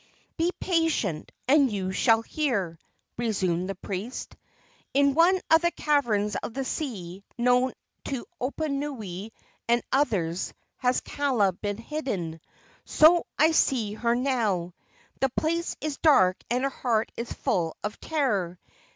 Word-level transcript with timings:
"Be 0.35 0.49
patient, 0.59 1.31
and 1.47 1.71
you 1.71 1.91
shall 1.91 2.23
hear," 2.23 2.79
resumed 3.19 3.69
the 3.69 3.75
priest. 3.75 4.35
"In 4.95 5.13
one 5.13 5.39
of 5.51 5.61
the 5.61 5.69
caverns 5.69 6.35
of 6.41 6.55
the 6.55 6.65
sea, 6.65 7.23
known 7.37 7.73
to 8.05 8.25
Oponui 8.41 9.29
and 9.67 9.83
others, 9.91 10.55
has 10.77 11.01
Kaala 11.01 11.51
been 11.51 11.77
hidden. 11.77 12.41
So 12.83 13.27
I 13.37 13.51
see 13.51 13.93
her 13.93 14.15
now. 14.15 14.73
The 15.19 15.29
place 15.29 15.75
is 15.81 15.97
dark 15.97 16.43
and 16.49 16.63
her 16.63 16.69
heart 16.71 17.11
is 17.15 17.31
full 17.31 17.77
of 17.83 17.99
terror. 17.99 18.57